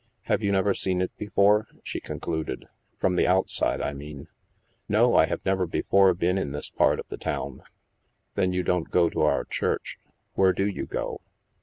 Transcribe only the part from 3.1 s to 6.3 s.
the outside, I mean ?""No, I have never before